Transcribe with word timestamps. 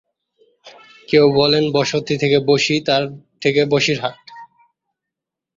কেউ 1.09 1.25
বলেন 1.31 1.63
বসতি 1.71 2.15
থেকে 2.17 2.37
বসি, 2.49 2.75
তার 2.87 3.03
থেকে 3.41 3.61
বসিরহাট। 3.65 4.17